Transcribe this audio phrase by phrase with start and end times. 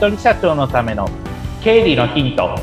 [0.00, 1.06] 人社長のための
[1.62, 2.58] 経理のヒント。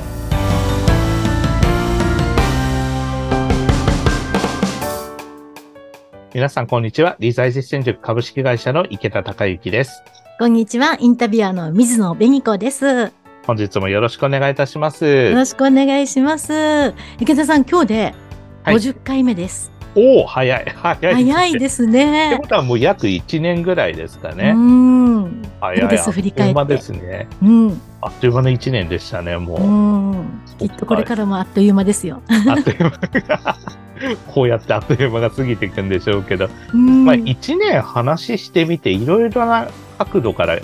[6.33, 7.15] 皆さんこんにちは。
[7.19, 10.01] 理財実践塾株式会社の池田孝之です。
[10.39, 10.97] こんにちは。
[10.99, 13.11] インタビュアーの水野紅子です。
[13.45, 15.05] 本日もよろしくお願いいたします。
[15.05, 16.95] よろしくお願いします。
[17.19, 18.15] 池田さん今日で
[18.63, 24.51] 50回目です、おお早い早いですね早いですってねことはもう約1年ぐらいですかうね。
[24.53, 25.87] ん早い。
[25.87, 27.27] です振り返ってあっという間ですね。
[27.41, 29.61] うんあっという間の1年でしたね、もう。
[29.61, 33.57] うんきっとこれからもあっという間ですよ、あっという間が。
[34.31, 40.59] こうやってあっという間が過ぎていくんでしょうけど、うんまあ1年話してみて、いろいろな角度から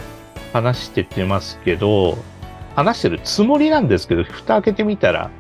[0.54, 2.20] 話してってますけど、
[2.76, 5.32] 話してるつもりなんですけど、蓋開けてみたら、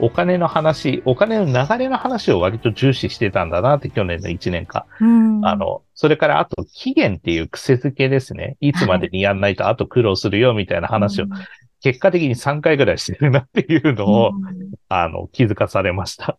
[0.00, 4.84] お金の話、お金の流れの話を割と重視してたんだなって去年の1年間。
[5.00, 8.56] うんあの、それからあと期限っていう癖づけですね。
[8.60, 11.30] いつまでにやんないとあと苦労するよみたいな話をうん
[11.82, 16.38] 結果的に3回ぐらいしてるなっていうのを、うんあの、気づかされました。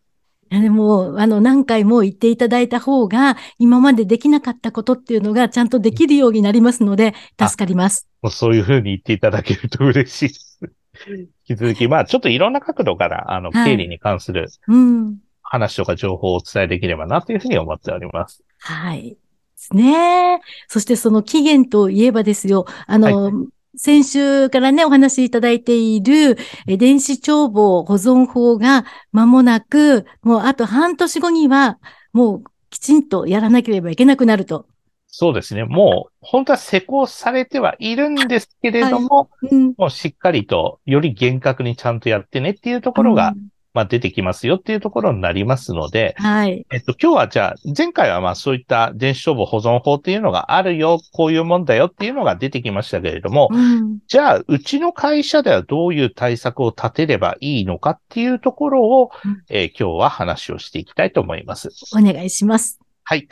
[0.49, 8.09] でも、あの、何回も言っていただいた方が、今までできなかったことっていうのがちゃんとできるようになりますので、助かります。
[8.29, 10.59] そういうふうに言っていただけると嬉しいです。
[11.07, 15.17] 引き続き、まあちょっといろんな角度から、あの、はい経理に関するうん。
[15.41, 18.43] 話とか情報をお伝えできればなというふうに思っております。
[18.59, 19.09] はい。
[19.11, 19.17] で
[19.55, 20.39] すね。
[20.67, 23.31] そしてその期限といえばですよ、あの、
[23.75, 31.79] 先週からね、お話しいただいている、え電子帳簿保存法が間もなく、もうあと半年後には、
[32.13, 34.67] もうきちんとやらなければいけなくなると。
[35.13, 35.65] そうですね。
[35.65, 39.73] もう、本当は施行されてはいるんですけれども、うん。
[39.77, 43.33] もうしっかりと、より厳格にちゃんとやってねっていうところが、
[43.73, 46.65] まあ出てきますよっていうところになりますので、うん、はい。
[46.71, 53.99] えっと、今日はじゃあ、前回はまあそういった電子帳簿保存法っていうのがあるよ、こういうもんだよっていうのが出てきましたけれども、うん。
[54.07, 61.69] じゃあ、うちの会社ではどういう対策を立てればいいのかっていうところを、うんえー今日は話をしていきたいと思います。
[61.97, 62.79] お願いします。
[63.03, 63.27] はい。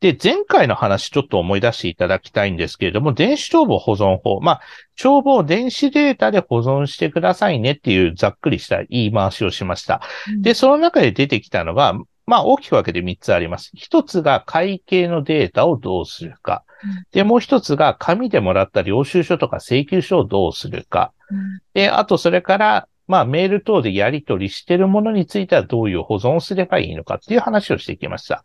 [0.00, 4.40] で、前回の話ちょっと思い出していただきたいんですけれども、電子帳簿保存法。
[4.40, 4.60] まあ、
[4.94, 10.02] 帳簿を電子データで保存してくださいねっていうざっくりした言い回しをしました。
[10.40, 11.94] で、その中で出てきたのが、
[12.26, 13.70] まあ大きく分けて3つあります。
[13.74, 17.06] 一つが会計のデータをどうするかうん。
[17.12, 21.12] で、もう一つが紙でもらった領収書とか請求書をどうするか。
[21.30, 28.44] うんで、あとそれから、まあメール等でやり取りしているものについてはどういう保存をすればいいのかっていう話をしてきました。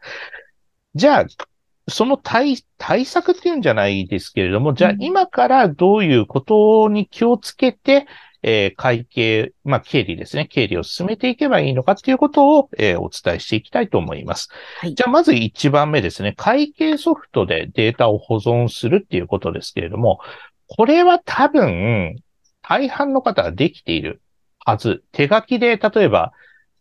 [0.95, 1.25] じゃあ、
[1.87, 8.07] その対対策っていうんじゃないですけれども、じゃあうん今からどういうことに気をつけて、
[8.43, 10.47] えー会計、まあ、経理ですね。
[10.47, 14.49] 経理を進めていけばいいのかっていうことを、えーお伝えしていきたいと思います。
[14.79, 16.33] はいじゃあ、まず1番目ですね。
[16.35, 20.19] 会計ソフトでデータを保存するっていうことですけれども、
[20.67, 22.15] これは多分、
[22.61, 24.21] 大半の方ができている
[24.59, 25.03] はず。
[25.11, 26.31] 手書きで、例えば、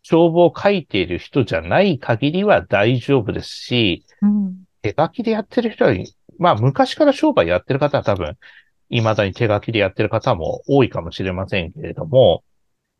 [0.03, 5.93] 帳簿を書いている人じゃない限りは大丈夫ですし、うん手書きでやってる人は、
[6.37, 8.37] まあ昔から商売やってる方は多分、
[8.89, 12.43] 未だに手書きでやってる方も多いかもしれませんけれども、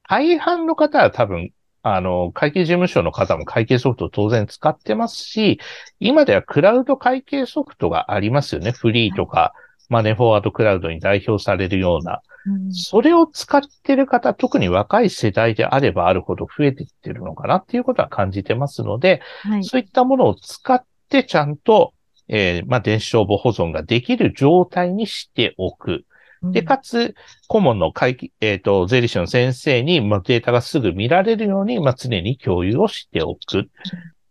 [0.08, 1.52] 大半の方は多分、
[1.84, 5.60] あの、会計事務所の方も会計ソフトを当然使ってますし、
[6.00, 8.72] 今ではクラウド会計ソフトがありますよね。
[8.72, 9.54] フリーとか、
[9.92, 12.22] マネーフォワードクラウドに代表されるような。
[12.48, 19.64] うんそれを使ってる方、特に若い世代であればあるほど増えてきてるのかなっていうことは感じてますので、はい。
[19.64, 21.94] そういったものを使ってちゃんと、
[22.30, 26.06] えーまあ、電子帳簿保存ができる状態にしておく。
[26.44, 27.14] で、かつ、
[27.48, 33.60] 顧問の会計、えっ、と、税理士の先生に、まあ、データがすぐ見られるように、まあ、常に共有をしておく。
[33.60, 33.64] っ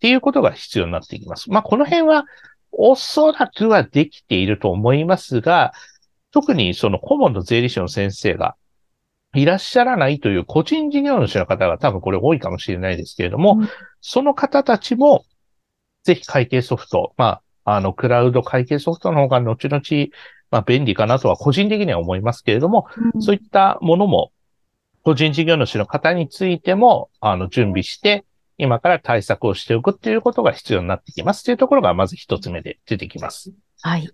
[0.01, 1.51] ていうことが必要になってきます。
[1.51, 2.25] まあ、この辺は、
[2.73, 5.73] おそらくはできていると思いますが、
[6.33, 8.57] 特にその顧問の税理士の先生が
[9.35, 13.69] いらっしゃらないという個人事業主の方が多分これ多いかもしれないですけれども、うん。
[14.01, 15.25] その方たちも、
[16.03, 20.09] ぜひ会計ソフト、まあ、あの、クラウド会計ソフトの方が後々、
[20.51, 23.23] まあ、便利かなとは個人的には思いますけれども、うん。
[23.23, 24.33] そういったものも、
[25.03, 28.25] 個人事業主の方についても、あの、準備して、
[28.61, 33.53] 今から対策をしておくっていうことが必要になってきますっていうところが、まず一つ目で出てきます。
[33.81, 34.09] はい。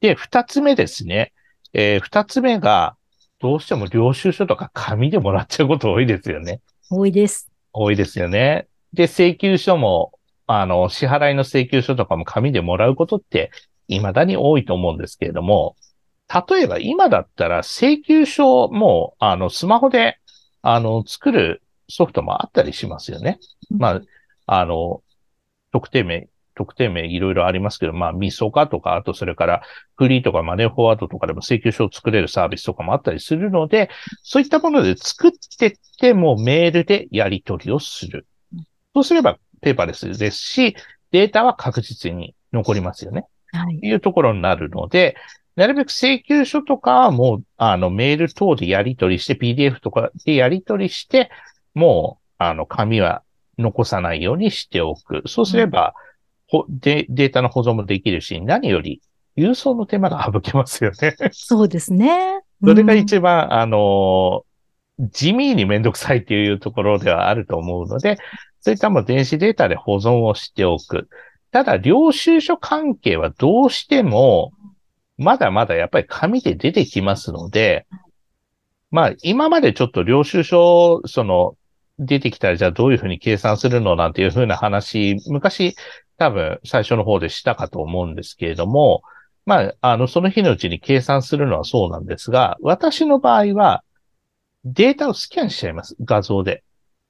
[0.00, 1.32] で、二つ目ですね。
[1.72, 2.96] えー二つ目が、
[3.40, 6.60] どうしても領収書とか紙でもらっちゃうこと多いですよね。
[6.90, 7.50] 多いです。
[7.72, 8.68] 多いですよね。
[8.92, 10.12] で、請求書も、
[10.46, 13.50] あの、支払いの請求書とかも紙でもらうことって、
[13.88, 15.76] 未だに多いと思うんですけれども、
[16.50, 20.18] 例えば今だったら請求書も、あの、スマホで、
[20.62, 23.38] あの、作るソフトもあったりしますよね。
[23.78, 24.00] ま
[24.46, 25.02] あ、あの、
[25.72, 29.62] 特定名特定名いろいろありますけど、まあ、ミソカとか、あとそれから
[29.96, 33.90] フリーとかマネーフォワードとかでも請求書を作れるサービスとかもあったりするので、
[34.22, 38.26] そういったもので作ってってもメールでやり取りをする。
[38.94, 40.76] そうすればペーパーレスですし、
[41.10, 43.26] データは確実に残りますよね。
[43.52, 43.78] はい。
[43.82, 45.16] いうところになるので、
[45.56, 51.30] なるべく請求書とかはもう、あの、メール等でやり取りして、PDF とかでやり取りして、
[51.74, 53.22] もう、あの、紙は
[53.58, 55.22] 残さないようにしておく。
[55.26, 55.94] そうすれば、
[56.52, 59.00] うん、データの保存もできるし、何より
[59.36, 61.16] 郵送の手間が省けますよね。
[61.32, 62.40] そうですね。
[62.62, 64.44] うん、それが一番、あの、
[64.98, 68.18] 地味にめんどくさいっていうところではあると思うので、
[68.60, 71.08] そういったも電子データで保存をしておく。
[71.50, 74.52] ただ、領収書関係はどうしても、
[75.18, 77.86] まだまだやっぱり紙で出てきますので、
[78.90, 81.56] まあ、今までちょっと領収書、その、
[82.06, 85.76] 出てきたらじゃあどういうふうに計算するのなんていうふうな話、昔
[86.18, 89.02] 多分最初の方でしたかと思うんですけれども、
[89.44, 93.82] まあ、あの、その日のうちに計算するのはそうなんですが、私の場合は
[94.64, 95.96] データをスキャンしちゃいます。
[96.00, 96.62] 画像で。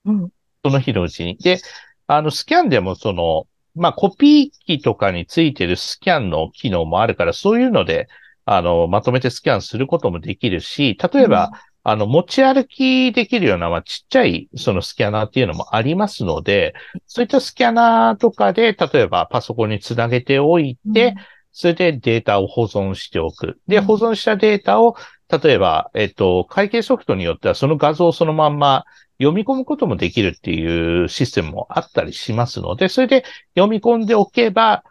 [0.04, 0.30] うん。
[0.64, 1.36] その日のうちに。
[1.36, 1.60] で、
[2.06, 8.08] あの、スキャンでもその、まあ、コピー機とかについてるスキャンの機能もあるから、そういうので、
[8.44, 16.74] あの、まとめてスキャンすることもできるし、例えば、うんあの、持ち歩きできるような、まあ、ちっちゃい、そのスキャナーっていうのもありますので、
[17.06, 21.14] そういったスキャナーとかで、例えばパソコンにつなげておいて、うん、
[21.50, 23.60] それでデータを保存しておく。
[23.66, 24.94] で、保存したデータを、
[25.28, 28.84] 例えば、えっと、会計ソフトによってはその画像をそのまんま
[29.18, 33.24] 読み込むこともできるっていうシステムもあったりしますので、それで
[33.54, 34.84] 読み込んでおけば、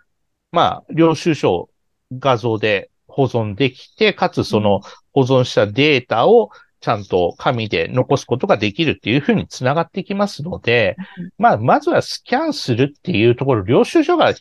[0.52, 1.70] まあ、領収書
[2.18, 4.82] 画像で保存できて、かつその
[5.14, 6.50] 保存したデータを
[6.82, 10.98] ちゃんと紙で残すことができるっていうふうにつながってきますので、
[11.38, 14.34] まあ、まずはスキャンするっていうところ、領収書が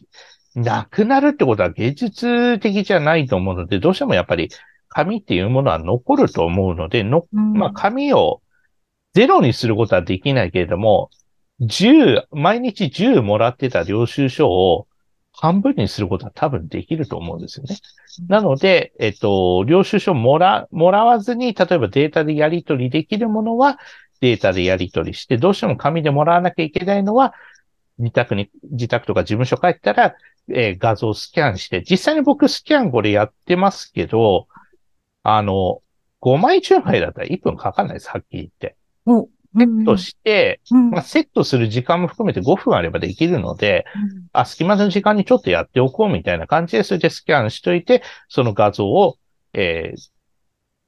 [0.55, 4.49] なくなるってことは芸術的じゃないと思うので、どうしてもやっぱり
[4.89, 8.41] 紙っていうものは残ると思うので、の、まあ、紙を
[9.15, 11.11] ゼロにすることはできないけれども、
[11.61, 14.87] 10、毎日10もらってた領収書を
[15.41, 17.79] 半分にすることは多分できると思うんですよね。
[18.29, 23.79] なので、えっと、領収書もら、もらわずに、例えばデータでやり取りできるものは、
[24.21, 27.33] データでやり取りして、どうしても紙でもらわなきゃいけないのは、
[27.99, 30.15] 自宅に、自宅とか事務所帰ったら、
[30.51, 34.47] えー、画像スキャンして、実際に僕スキャンこれやってますけど、
[35.23, 35.81] あの、
[36.21, 38.77] 5枚10枚だったら1分かかんないです、はっきり言って。
[39.57, 49.17] セットして、うん、まあ、セットする時間も含めて5分あればできるので、うん、あ、隙間の時間にちょっとやっておこうみたいな感じで、それでスキャンしといて、その画像を、
[49.53, 50.01] えー、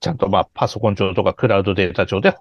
[0.01, 2.37] ちゃんとまあパソコン上とかクラウドデータ上で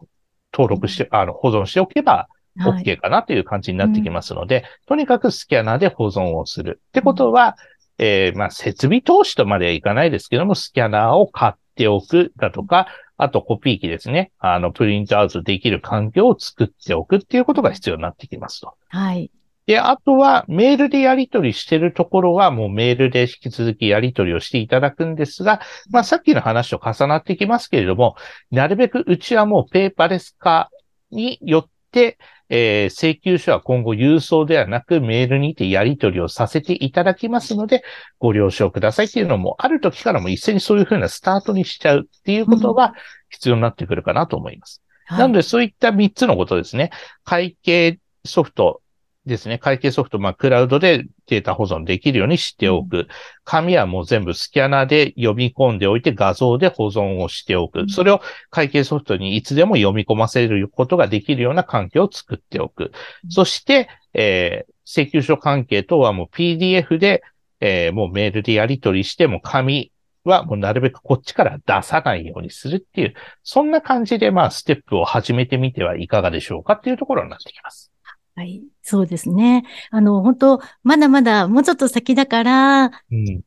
[0.54, 2.28] 登録して、あの、保存しておけば、
[2.60, 6.82] OK かなという感じになってきますので、はいとにかくスキャナーで保存をする。
[6.90, 7.56] ってことは、
[7.98, 12.88] えー、まあ、設備投資とまではいかないですけども、スキャナーを買っておくだとか、
[13.22, 14.32] あとコピー機ですね。
[14.40, 18.74] あの、プリントアウトできる環境を作っておくっていうことが必要になってきますと。
[18.90, 19.30] はい。
[19.68, 28.16] で、あとはメールでやり取りしてるところはもうメールで引き続きやり取りをしていただくんですが、まあさっきの話と重なってきますけれども、
[28.50, 30.72] なるべくうちはもうペーパーレス化
[31.12, 32.18] によって、
[32.54, 37.82] えー、請求書は今後郵送ではなくメールにてやり取りをさせていただきますので、
[38.20, 42.94] ご了承くださいっていうのも、ある時からも一斉にそういうふうなスタートにしちゃうっていうことが
[43.30, 44.84] 必要になってくるかなと思います。
[45.12, 46.92] うん、なので、そういった3つのことですね。
[47.24, 48.82] 会計ソフト、
[49.26, 49.60] ですね。
[49.60, 53.08] 会計ソフト、まあ、クラウドでデータ保存できるようにしておく。
[53.44, 57.88] 紙はもう全部スキャナーで読み込んでおいて画像で保存をしておく。
[57.88, 62.92] それを会計ソフトにいつでも読み込ませることができるような環境を作っておく。
[63.30, 67.22] そして、えー、請求書関係等はもう PDF で、
[67.60, 69.92] えー、もうメールでやり取りしても紙
[70.24, 73.14] はもうなるべくこっちから出さないようにするっていう、
[73.44, 77.92] そんな感じでまあステップを始めてみてはいかがでしょうかっていうところになってきます。
[78.36, 78.64] はい。
[78.84, 79.64] そうですね。
[79.92, 82.86] あの、本当まだまだもうちょっと先だから、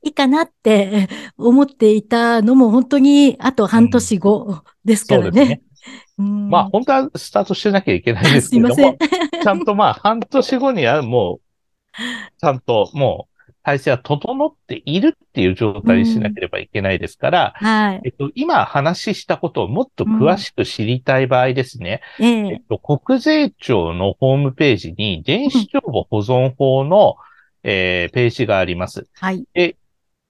[0.02, 5.62] いいかなって思っていたのも本当にあと半年後ですからね。
[6.18, 6.50] うん、ね。
[6.50, 8.74] まあ本当はスタートしてなきゃいけないですけども、
[9.42, 12.00] ちゃんとまあ半年後にはもう、
[12.38, 13.33] ちゃんともう
[13.64, 18.00] 体制は整っているっていう状態にしなければいけないですから、うん、はい。
[18.04, 27.16] えっと、今話したことをもっと詳しく知りたい場合ですね、うん、えっと、国税庁のホームページに電子帳簿保存法の、
[27.64, 29.06] うん、えー、ページがあります。
[29.14, 29.44] はい。
[29.54, 29.76] で、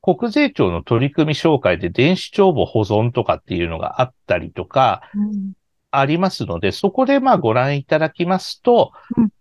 [0.01, 5.03] 国税庁の取り組み紹介で電子帳簿保存とかっていうのがあったりとか、
[5.91, 8.93] ありますので、そこでまあご覧いただきますと、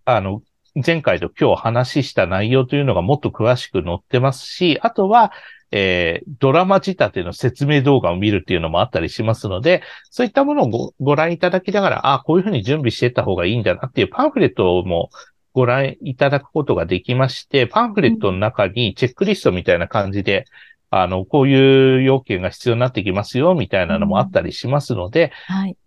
[0.05, 0.41] あの、
[0.75, 5.31] 前回と今日話した内容というのがもっと詳しく載ってますし、あとは、
[5.71, 15.09] えー、ドラマ仕立ての説明動画を見るっていうのもあったりしますので、そういったものをごご覧いただきながら、あこういうふうに準備していった方がいいんだなっていうパンフレットも
[15.53, 20.45] ご覧いただくことができまして、パンフレットの中にチェックリストみたいな感じで、
[20.91, 25.77] うん、あの、こういう要件が必要になってきますよ、みたいなのもあったりしますので、うん、はい。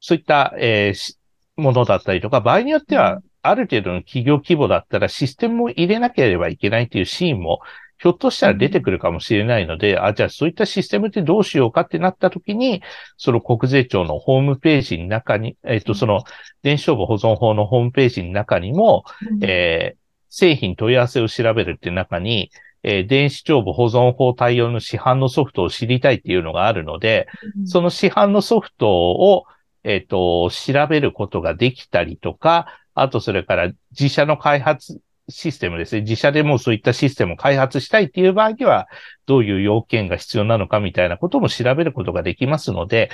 [0.00, 1.14] そういった、えー、
[1.56, 7.60] ものだったりとか、場合によっては、ある程度の企業規模だったらシステムを入れなければいけないっていうシーンも
[8.02, 12.82] ひょっとしたら出てくるかもしれないので、あ、じゃあそういったシステムってどうしようかってなった時に、
[13.16, 16.24] その国税庁のホームページの中に、えっ、ー、と、その
[16.64, 19.98] 電子帳簿保存法のホームページの中にも、うん、えー、
[20.30, 22.50] 製品問い合わせを調べるっていう中に、
[22.82, 29.44] えー、電子帳簿保存法対応の市販のソフトを知りたいっていうのがあるので、うん、その市販のソフトを、
[29.84, 36.02] えっ、ー、と、調べることができたりとか、あとそれから自社の開発システムですね。
[36.02, 38.88] 自社でもそういったシステムを開発したいっていう場合には、
[39.26, 43.10] どういう要件が必要なのかみたいなことも調べることができますので、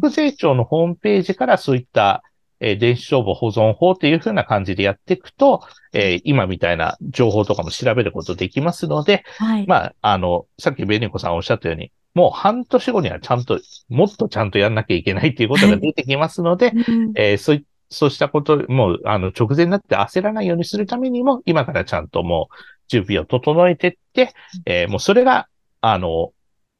[0.00, 2.22] 国税庁のホームページからそういった、
[2.60, 5.62] えー、電子帳簿保存法っていうふうな感じでやっていくと、
[5.92, 16.76] えー、今みたいな情報とかも調べることできますので、はい、まあ、あの、さっきベニコさんおっしゃったように、もう半年後にはちゃんと、もっとちゃんとやんなきゃいけないっていうことが出てきますので、は い
[17.16, 22.54] えー、そうそうしたこと、もう、あの、直前になって焦らないようにするためにも、今からちゃんともう、
[22.88, 24.34] 準備を整えてって、
[24.66, 25.48] えー、もうそれが、
[25.80, 26.32] あの、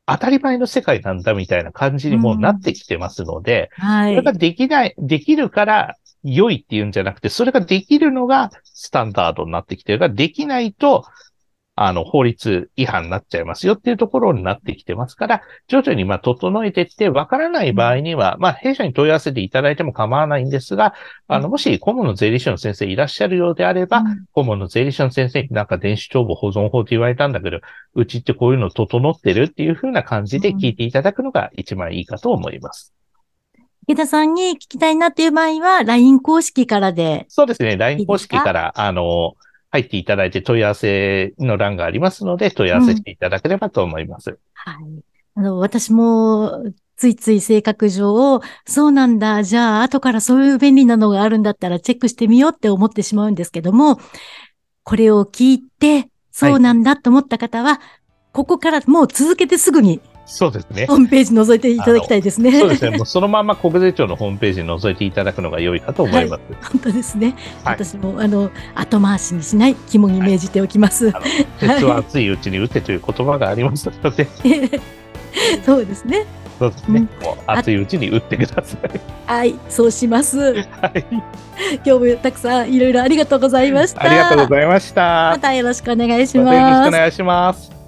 [0.06, 4.12] 当たり前の世界なんだみたいな感じにもうなってきてますので、うん、はい。
[4.14, 11.04] それができない、できるから良いっていうんじゃなくて、それができるのがスタンダードになってきてるから、できないと、
[11.74, 20.94] あの、法律違反になっちゃいますよっていうところになってきてますから、徐々にまあ整えていって、わからない場合には、まあ弊社に問い合わせていただいても構わないんですが、
[21.28, 27.60] あの、もし顧問の税理士の先生いらっしゃるようであれば、顧問の税理士の先生になんか電子帳簿保存法って言われたんだけど、
[27.94, 32.92] うちってこういうの整ってるっていうふうな感じで聞いていただくのが一番いいかと思います。
[33.88, 37.24] 池田さんに聞きたいなっていう場合は、LINE 公式からで。
[37.28, 37.76] そうですね。
[37.76, 39.32] LINE 公式から、あの、
[39.72, 44.30] 入っていただいて問い合わせの欄がありますので、問い合わせしていただければと思います。
[44.30, 44.76] うん、はい。
[45.34, 46.62] あの、私も、
[46.96, 53.98] ついつい性格上、そうなんだ、じゃあ、後からそういう便利なのがあるんだったらチェックしてみようって思ってしまうんですけども、
[54.84, 57.78] これを聞いて、そうなんだと思った方は、はい、
[58.32, 60.86] ここからもう続けてすぐにそうですね。
[60.86, 62.58] ホームページ覗いていただきたいですね。
[62.58, 62.96] そうですね。
[62.96, 66.40] もうそのまま国税庁のホームページに覗いていただくのが良いかと思います。
[66.52, 67.34] はい、本当ですね。
[67.64, 71.10] はい、私もあの後回しにしない肝に銘じておきます。
[71.10, 71.22] はい、
[71.58, 74.28] 鉄は熱いうちに打てという言葉がありますので。
[75.64, 76.26] そうですね。
[76.58, 77.08] そうですね。
[77.20, 79.00] うん、もう熱いうちに打ってください。
[79.26, 80.38] はい、そうします。
[80.38, 81.04] はい。
[81.84, 84.02] 今日もたくさんいろいろありがとうございました。
[84.04, 85.30] ありがとうございました。
[85.32, 86.56] またよろしくお願いします。
[86.56, 87.81] よろしくお願いします。